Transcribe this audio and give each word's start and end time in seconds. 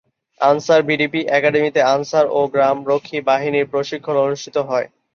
আনসার-ভিডিপি 0.41 1.19
একাডেমিতে 1.37 1.81
আনসার 1.93 2.25
ও 2.31 2.39
গ্রামরক্ষী 2.53 3.17
বাহিনীর 3.29 3.71
প্রশিক্ষণ 3.73 4.15
অনুষ্ঠিত 4.25 4.57
হয়। 4.69 4.87